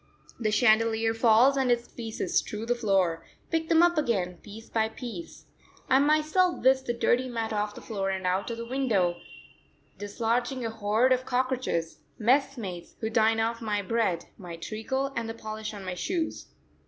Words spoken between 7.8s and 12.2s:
floor and out of the window, dislodging a horde of cockroaches,